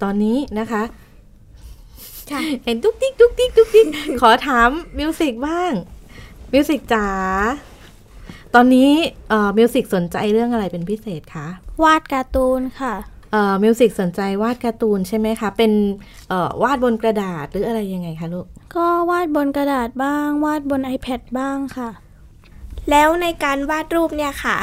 [0.03, 0.83] ตอนนี้นะคะ
[2.63, 3.87] เห็นตุ๊กติ๊กตุ๊กติ๊กตุ๊กติ๊ก
[4.21, 5.71] ขอถามมิวสิกบ้าง
[6.53, 7.07] มิวสิกจ๋า
[8.55, 8.91] ตอนนี้
[9.57, 11.47] มิวสิกสนใจเรื่องอะไรเป็นพิเศษคะ
[11.83, 12.95] วาดการ์ตูนค่ะ
[13.63, 15.71] มิวสิกสนใจวาดการ์ตูนใช่ไหมคะ เป็น
[16.63, 21.89] วาดบนกระดาษหรืออะไรยังไงคะลูก ก็วาดบนกระดาษบ้าง วาดบน iPad บ้างค่ะ
[22.89, 24.57] แล้วในการวาดรูปเนี่ยค่ะ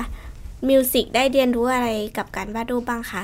[0.68, 3.22] มิวสิกได้เรียนรู้อะไรกับการวาดรูปบ้างคะ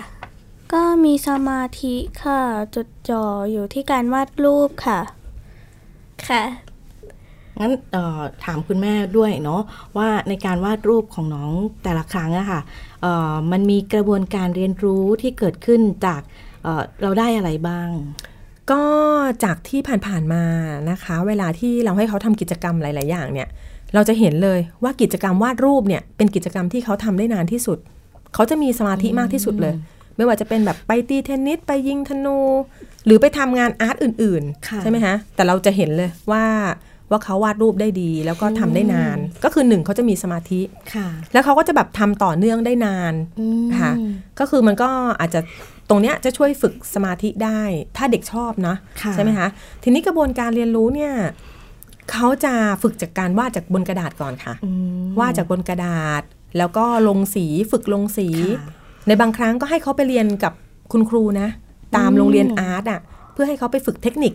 [0.72, 2.40] ก็มีสมาธิค่ะ
[2.74, 4.98] จดจ่ออยู่ที่การวาดรูปค่ะ
[6.28, 6.42] ค่ะ
[7.60, 7.72] งั้น
[8.44, 9.62] ถามคุณแม่ด้วยเนาะ
[9.96, 11.52] ว่าในการวาดรูปของน้อง
[11.84, 12.60] แต่ละครั้งอะค่ะ
[13.52, 16.20] มันมีกระบวนการเรียนรู้ที่เกิดขึ้นจาก
[17.02, 17.88] เราได้อะไรบ้าง
[18.70, 18.82] ก็
[19.44, 20.44] จากที่ผ่านๆมา
[20.90, 23.48] นะคะ เวลาที่เราให้เขาทำกิจกรรมหลาย ๆ อย่างเนี่ย
[23.94, 27.78] เราจะเห็นเลยว่ากิจกรรมวาดรูปเนี่ยเป็นกิจกรรมที่เขาทำได้นานที่สุด
[28.34, 29.74] เขาจะมีสมาธิมากที่สุดเลย
[30.16, 32.38] ไม่ว่าจะเป็นแบบไปตีเทนนิสไปยิงธนู
[33.06, 36.44] หรือไปทำงานอาร์ตอื่น ๆ ใช่ไหมฮะแต่เราจะเห็นเลยว่า
[37.10, 40.60] ว่าเขาวาดรูปได้ดี แล้วก็ทำได้นาน ก็คือหนึ่งเขาจะมีสมาธิ
[41.32, 43.14] แล้วเขาก็จะแบบทำต่อเนื่องได้นาน
[43.78, 43.92] ค่ะ
[44.40, 44.88] ก็คือมันก็
[45.20, 45.40] อาจจะ
[45.88, 47.60] ตรงเนี้ยจะช่วยฝึกสมาธิได้
[47.96, 48.74] ถ้าเด็กชอบนะ
[49.14, 49.48] ใช่ไหมคะ
[49.82, 51.12] ทีนี้กระบวนการเรียนรู้เนี่ย
[52.10, 54.54] เขาจะฝึกจากการวาดจากบนกระดาษก่อนค่ะ
[55.20, 56.22] วาดจากบนกระดาษ
[56.58, 58.28] แล้วก็ลงสีฝึกลงสี
[59.06, 60.52] ในบางครั้งก็ให้เขาไปเรียนกับ
[60.92, 61.48] คุณครูนะ
[61.96, 63.00] ตามโรงเรียนอาร์ตอะ
[63.36, 64.32] เพื่อให้เขาไปฝึกเทคนิค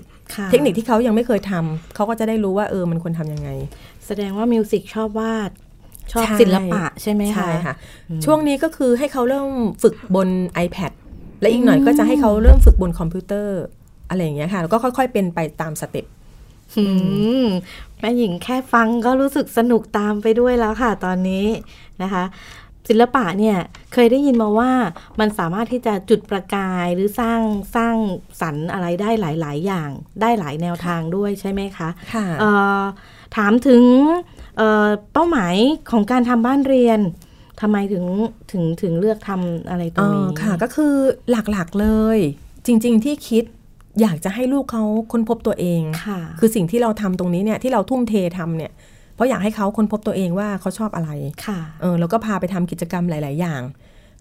[0.51, 3.49] เทคนิคที่เขายังไม่เคยทำเขาก็จะได้รู้ว่าเออมันควรทำยังไง
[4.07, 5.51] แสดงว่ามิวสิกชอบวาด
[6.11, 7.73] ชอบศิลปะใช่ไหมคะใช่ค่ะ
[8.25, 9.49] ช่วงนี้ก็คือให้เขาเริ่ม
[9.83, 10.29] ฝึกบน
[10.65, 10.91] iPad
[11.41, 13.59] และอีกหน่อยก็จะให้เขาเริ่มฝึกบนคอมพิวเตอร์
[14.09, 16.05] อะไรอย่างเงี้ยค่ะ แล้วก็ค่อยๆเป็นไปตาม step
[17.99, 21.45] แม่หญิงแค่ฟังก็รู้สึกสนุกตามไปด้วยแล้วค่ะตอนนี้
[22.03, 22.23] นะคะ
[22.89, 23.57] ศิลปะเนี่ย
[23.93, 24.71] เคยได้ยินมาว่า
[25.19, 27.41] มันสามารถที่จะจุดประกายหรือสร้าง
[27.75, 27.95] สร้าง
[28.41, 29.89] สรรค์อะไรได้หลาย ๆ อย่าง
[30.21, 32.25] ได้หลายแนวทางด้วยใช่ไหมคะค่ะ
[33.35, 33.83] ถามถึง
[34.57, 35.55] เเป้าหมาย
[35.91, 36.99] ของการทำบ้านเรียน
[37.61, 38.05] ทำไมถึง
[38.51, 40.93] ถึงถึงเลือกทำอะไรตรงนี้ค่ะก็คือ
[41.31, 42.19] หลักๆเลย
[42.65, 43.43] จริง ๆ ที่คิด
[44.01, 48.90] อยากจะให้ลูกเขาค้นพบตัวเองค่ะคือสิ่งที่เราทำตรงนี้เนี่ยที่เราทุ่มเททำเนี่ยเพ
[49.21, 51.09] ราะอยากให้เขาค้นพบตัวเองว่าเขาชอบอะไร
[51.45, 53.61] ค่ะเออแล้วก็พาไปทำกิจกรรมหลาย ๆ อย่าง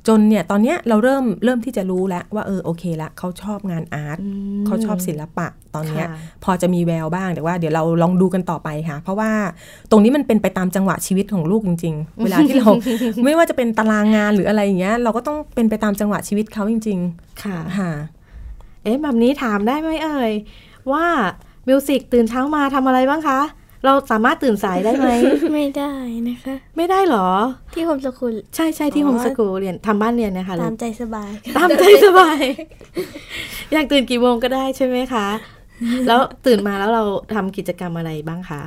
[0.08, 4.18] จนเนี่ยตอนเนี้ยเราเริ่มเริ่มที่จะรู้แล้วว่าเออโอเคละเขาชอบงานอาร์ต
[4.66, 6.06] เขาชอบศิลปะตอนเนี้ย
[6.44, 9.30] พอจะมีแววบ้างแต่ว่าเดี๋ยวเราลองดูกันต่อไปค่ะ เพราะว่า
[9.90, 12.70] ตรงนี้มันเป็นไปตามจังหวะชีวิตของลูกจริง ๆ เวลาที่เรา
[13.24, 17.92] ไม่ว่าจะเป็นตารางงานหรืออะไรอย่างเงี้ยเราก็ต้องเป็นไปตามจังหวะชีวิตเขาจริง ๆ ค่ะค่ะ
[18.82, 20.32] เอ๊ะแบบนี้ถามได้ไหมเอ่ย
[20.92, 21.04] ว่า
[21.68, 23.40] มิวสิกตื่นเช้ามาทำอะไรบ้างคะ
[23.84, 25.08] เราสามารถตื่นสายได้ไหม
[25.54, 25.92] ไม่ได้
[26.28, 27.28] นะคะ ไม่ได้หรอ
[27.74, 32.42] ที่โฮมสกูลใช่ใช่ที่โฮมสกูลเรียนทำบ้านเรียนนะคะตามใจสบาย ตามใจสบาย
[33.72, 35.26] อยากตื่นกี่โมงก็ได้ใช่ไหมคะ
[36.06, 37.02] แล้วตื่นมาแล้วเรา
[37.34, 38.62] ทำกิจกรรมอะไรบ้างคะ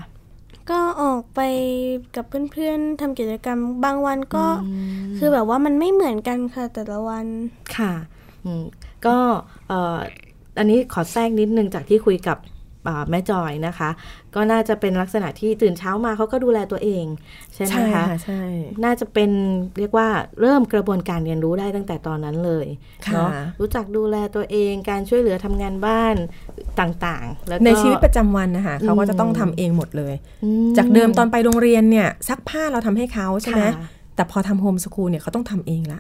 [0.72, 1.40] ก็ออกไป
[2.16, 4.46] กับเพื่อนๆทำกิจกรรมบางวันก็
[5.18, 7.26] คือแบบว่ามันไม่เหมือนกันค่ะแต่ละวัน
[7.78, 7.94] ค่ะ
[9.06, 9.18] ก็
[10.58, 12.38] อันนี้ขอแทรกนิดนึงจากที่คุยกับ
[13.10, 13.90] แม่จอยนะคะ
[14.36, 17.06] ก็น่าจะเป็นลักษณะที่ตื่นเช้ามาเขาก็ดูแลตัวเอง
[17.54, 18.42] ใช่ไหมคะใช่
[18.84, 19.32] น่าจะเป็น
[19.78, 20.08] เรียกว่า
[20.42, 22.68] เริ่มกระบวนการเรียนรู้ได้ตั้งแต่ตอนนั้นเลย
[23.14, 26.16] เนาะรู้จักดูแลตัวเองการช่วยเหลือทำงานบ้าน
[26.80, 30.14] ต่างๆ แล้วในชีวิตประจำวันนะคะเขาก็จะต้องทำเองหมดเลย
[30.78, 33.64] จากเดิมตอนไปโรงเรียนเนี่ยซักผ้าเราทำให้เขาใช่ไหม
[34.16, 36.00] แต่พอทำโฮมสกูลเนี่ยเขาต้องทำเองละ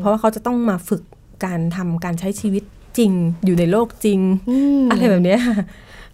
[0.00, 1.02] เพราะว่าเขาจะต้องมาฝึก
[1.44, 2.62] การทำการใช้ชีวิต
[2.98, 3.12] จริง
[3.44, 4.20] อยู่ในโลกจริง
[4.90, 5.36] อะไรแบบนี้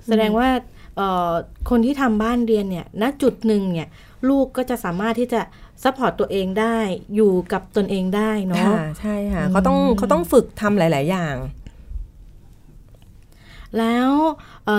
[0.06, 0.48] แสดงว่า
[1.70, 3.88] คนที่ทำบ้านเรียนเนี่ยณจุดหนึ่งเนี่ย
[4.28, 5.40] ลูกก็จะสามารถที่จะ
[5.82, 6.78] support ตัวเองได้
[7.14, 11.36] อยู่กับตนเองได้เนาะใช่ค่ะเขาต้องเขาต้องฝึกทำหลาย ๆ อย่าง
[13.78, 14.10] แล้ว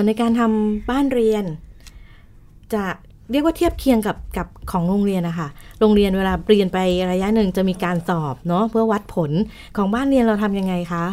[0.05, 1.43] ในการทำบ้านเรียน
[2.73, 2.85] จะ
[3.31, 5.47] เรียกว่าเทียบเคียงกับกับของโรงเรียนนะคะ
[5.79, 6.77] โรงเรียนเวลาเรียนไป
[7.11, 9.31] ระยะหนึ่งจะมีการสอบเนาะเพื่อวัดผล
[9.77, 11.05] ของบ้านเรียนเราทำยังไงคะ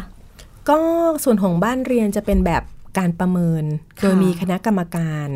[0.69, 0.77] ก็
[1.23, 2.63] ส่วนของบ้านเรียนจะเป็นแบบ
[2.97, 3.63] การประเมิน
[4.01, 5.29] โดยมีคณะกรรมการ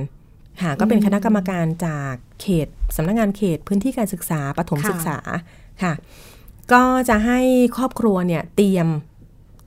[0.62, 5.18] ค่ะก็เป็นคณะกรรมการจากเขตสำนักงงานเขตพื้นที่การศึกษาปฐมศึกษา
[5.84, 5.94] ค่ะ
[6.72, 7.40] ก็จะให้
[7.78, 8.88] ครอบครัวเนี่ยเตรียม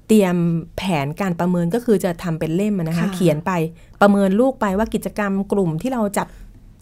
[0.09, 0.37] เตรียม
[0.77, 3.53] แผนการประเมินก็คือจะทำเป็นเล่มนะคะ เขียนไป
[4.01, 6.27] ประเมินลูกไปว่ากิจกรรมกลุ่มที่เราจัด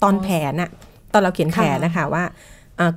[0.03, 0.71] ตอนแผนอะ
[1.13, 2.25] ตอนเราเขียนแผนนะคะว่า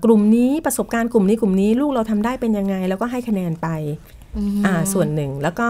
[0.03, 3.67] กลุ่มนี้ประสบการณ์กลุ่มนี้กลุ่มนี้ลูกเราทำได้เป็นยังไง แล้วก็ให้คะแนนไป
[4.93, 5.69] ส่วนหนึ่งแล้วก็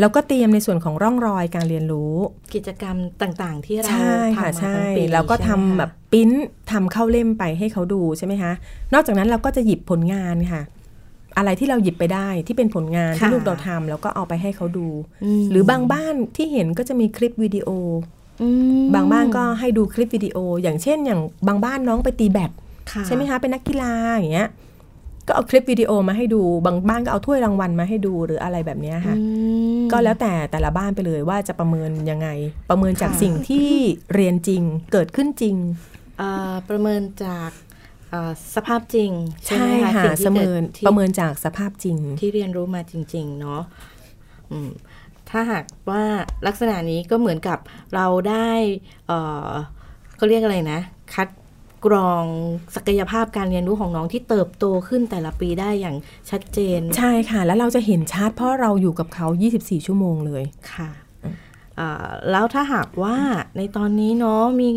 [0.00, 2.14] แล้วก็เตรียมในส่วนของร่องรอยการเรียนรู้
[2.54, 6.30] กิจกรรมต่างๆ ที่เราทำมาทั้งปีแล้วก็ทำแบบปิ้น
[6.72, 8.52] ทำเข้าเล่มไปให้เขาดูใช่ไหมคะ
[8.94, 10.62] นอกจากนั้นเราก็จะหยิบผลงานค่ะ
[11.36, 14.88] อะไรที่เราหยิบไปได้ที่เป็นผลงานที่ลูกเราทำแล้วก็เอาไปให้เขาดู
[15.50, 17.68] หรือบางบ้านที่เห็นก็จะมีคลิปวิดีโอ
[18.94, 22.50] บางบ้านก็ให้ดูคลิปวิดีโอ อย่างเช่น อย่างบางบ้านน้องไปตีแบด
[23.06, 24.48] ใช่ไหมคะเป็นนักกีฬาอย่างเงี้ย
[25.28, 29.16] ก็เอาคลิปวิดีโอมาให้ดูบางบ้านก็เอาถ้วยรางวัลมาให้ดูหรืออะไรแบบนี้ค่ะ
[29.92, 32.28] ก็แล้วแต่แต่ละบ้านไปเลยว่าจะประเมินยังไง
[32.70, 33.70] ประเมินจากสิ่งที่
[34.14, 34.62] เรียนจริง
[34.92, 35.56] เกิดขึ้นจริง
[36.68, 37.50] ประเมินจาก
[38.54, 39.10] สภาพจริง
[39.48, 43.62] ใช่ค่ะประเมินประเมินจากสภาพจริง ที่เรียนรู้มาจริง ๆ เนาะ
[45.30, 46.02] ถ้าหากว่า
[46.46, 47.58] ลักษณะนี้ก็เหมือนกับ
[47.94, 48.50] เราได้
[50.18, 50.80] ก็เรียกอะไรนะ
[51.14, 51.28] คัด
[51.86, 52.24] กรอง
[52.76, 55.96] ศักยภาพการเรียนรู้ของน้องที่เติบโตขึ้นแต่ละปีได้อย่าง
[56.30, 59.26] ชัดเจน ใช่ค่ะ แล้วเราจะเห็นชัดเพราะเราอยู่กับเขา
[59.58, 60.90] 24 ชั่วโมงเลยค่ะ
[62.30, 63.16] แล้วถ้าหากว่า
[63.56, 64.68] ในตอนนี้เนาะมี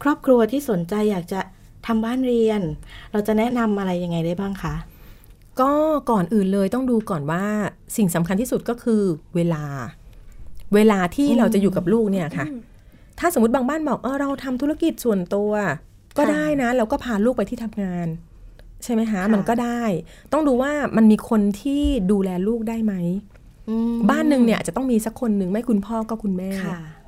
[0.00, 1.40] ใครอบครัวที่สนใจอยากจะ
[1.86, 2.60] ทำบ้านเรียน
[3.12, 4.74] เราจะแนะนำอะไรยังไงได้บ้างคะ
[5.60, 5.72] ก็
[6.10, 7.44] ก่อนอื่นเลยต้องดูก่อนว่า
[7.96, 9.02] สิ่งสำคัญที่สุดก็คือ
[9.36, 9.64] เวลา
[10.74, 12.46] เวลาที่เราจะอยู่กับลูกเนี่ยค่ะ
[13.18, 15.50] ถ้าสมมติบางบ้านบอกเออเราทำธุรกิจส่วนตัว
[16.18, 18.06] ก็ได้นะเราก็พาลูกไปที่ทำงาน
[18.84, 19.82] ใช่ไหมคะมันก็ได้
[20.32, 22.94] ต้องดูว่ามันมีคนที่ดูแลลูกได้ไหม
[24.10, 26.50] บ้านหนึ่งเนี่ยจะต้องมีสักคนหนึ่งไม่คุณพ่อก็คุณแม่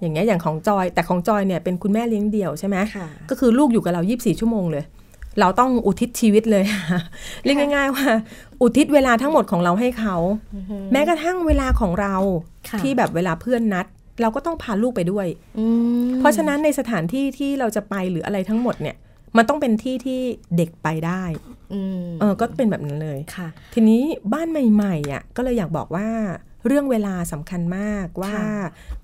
[0.01, 2.77] อย่างเงี้ยอย่างของจอย แต่ของจอยเนี่ยเป็นคุณแม่เลี้ยงเดี่ยวใช่ไหม
[3.31, 4.85] ก็คือลูกอยู่กับเรา 24 ชั่วโมงเลย
[5.41, 6.65] เราต้องอุทิศชีวิตเลย
[7.45, 8.07] เรียกง่าย ๆ ว่า
[8.63, 10.17] อุทิศเวลาทั้งหมดของเราให้เขา
[10.93, 12.17] แม้กระทั่งเวลาของเรา
[12.81, 13.87] ที่แบบเวลาเพื่อนนัด
[14.21, 15.27] เราก็ต้องพาลูกไปด้วย
[16.19, 18.97] เพราะฉะนั้นในสถานที่ที่เราจะไปหรืออะไรทั้งหมดเนี่ย
[19.37, 20.21] มันต้องเป็นที่ที่
[20.57, 21.23] เด็กไปได้
[22.21, 24.03] เออก็เป็นแบบนั้นเลยค่ะ ทีนี้
[24.33, 26.09] บ้านใหม่ๆอะก็เลยอยากบอกว่า
[26.67, 28.35] เรื่องเวลาสำคัญมากว่า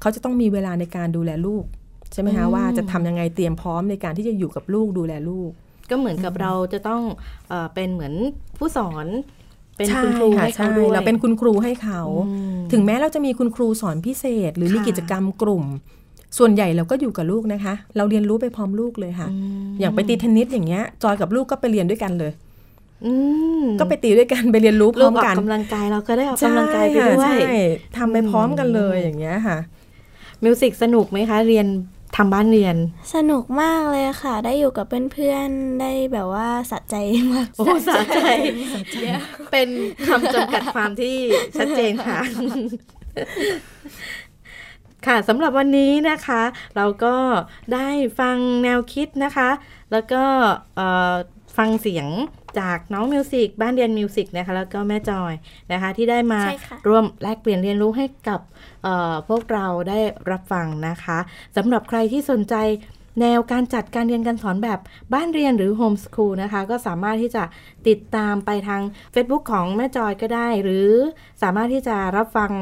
[0.00, 1.64] เขาจะต้องมีเวลาในการดูแลลูก
[2.12, 5.50] ใช่ไหมคะว่าจะทำยังไงเตรียมพร้อมในการที่จะอยู่กับลูกดูแลลูก
[5.90, 7.02] ก็เหมือนกับเราจะต้อง
[7.48, 8.14] เอเป็นเหมือน
[8.58, 9.06] ผู้สอน
[9.76, 12.00] เป็นคุณครูให้เขาด้วยเราเป็นคุณครูให้เขา
[12.72, 15.64] ถึงแม้เราจะมีคุณครูสอนพิเศษ หรือมีกิจกรรมกลุ่ม
[16.38, 19.28] ส่วนใหญ่เราก็อยู่กับลูกนะคะ เราเรียนรู้ไปพร้อมลูกเลยค่ะ
[19.80, 22.32] อย่างไปตีเทนนิสอย่างเงี้ย จอยกับลูกก็ไปเรียนด้วยกันเลย
[23.80, 27.36] ก็ไปตีด้วยกันไปเรียนรู้พร้อมกันกำลังกายเราก็ได้ออกกำลังกายไปด้วย
[27.96, 29.58] ทำไปพร้อมกันเลยอย่างเงี้ยค่ะ
[30.44, 31.66] มิวสิกสนุกไหมคะ เรียน
[32.16, 32.76] ทำบ้านเรียน
[33.14, 36.96] สนุกมากเลยค่ะ ได้อยู่กับเพื่อนๆ ได้แบบว่าสะใจ
[37.32, 38.20] มาก โอ้สะใจ
[39.52, 39.68] เป็น
[40.06, 41.16] คำจำกัดความที่
[41.58, 42.20] ชัดเจนค่ะ
[45.06, 46.42] ค่ะสำหรับวันนี้นะคะ
[46.76, 47.16] เราก็
[47.74, 47.88] ได้
[48.20, 49.50] ฟังแนวคิดนะคะ
[49.92, 50.22] แล้วก็
[51.56, 52.08] ฟังเสียง
[52.60, 55.32] จากน้องมิวสิกบ้านเรียนมิวสิกนะคะแล้วก็แม่จอย
[55.72, 56.40] นะคะที่ได้มา
[56.88, 58.40] ร่วมแลกเปลี่ยนเรียนรู้ให้กับ
[59.28, 59.98] พวกเราได้
[60.30, 61.18] รับฟังนะคะ
[61.56, 62.54] สำหรับใครที่สนใจ
[63.20, 64.78] แนวการจัดการเรียนการสอนแบบ
[65.14, 67.44] บ้านเรียนหรือโฮมสคูลนะคะ ก็สามารถที่จะ
[67.88, 68.82] ติดตามไปทาง
[69.14, 70.90] Facebook ของแม่จอยก็ได้ หรือ
[71.42, 72.52] สามารถที่จะรับฟัง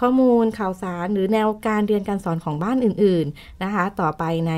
[0.00, 4.52] ข้อมูลข่าวสาร หรือแนวการเรียนการสอนของบ้านอื่น ๆนะคะ ต่อไปใน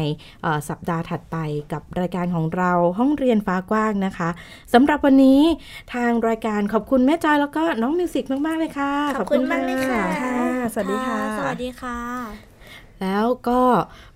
[0.68, 1.37] สัปดาห์ถัดไป
[1.72, 4.28] กับรายการของเราห้องเรียนฟ้ากว้างนะคะ
[4.72, 5.40] สำหรับวันนี้
[5.94, 10.02] ทางรายการขอบคุณแม่จอยแล้วก็น้องมิวสิกมาก ๆ เลยค่ะ ขอบคุณมากเลยค่ะ
[10.72, 12.56] สวัสดีค่ะ สวัสดีค่ะ
[13.02, 13.61] แล้วก็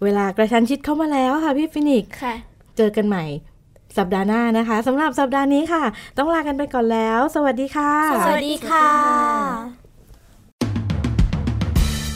[0.03, 2.35] เวลากระชั้นชิดเข้ามาแล้วค่ะพี่ฟินิกค่ะ
[2.77, 3.25] เจอกันใหม่
[3.99, 5.85] สัปดาห์หน้านะคะสำหรับสัปดาห์นี้ค่ะ
[6.19, 7.93] ต้องลากันไปก่อนแล้ว สวัสดีค่ะ
[8.27, 8.89] สวัสดีค่ะ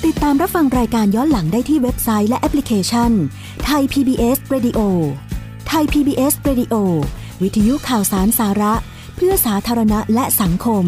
[0.04, 3.10] ติดตามรับฟังรายการย้อนหลังได้ที่เว็บไซต์และแอปพลิเคชัน
[3.64, 4.80] ไทย PBS Radio
[5.68, 6.74] ไทย PBS Radio
[7.42, 8.74] วิทยุข่าวสารสาระ
[9.16, 10.84] เพื่อสาธารณะและสังคม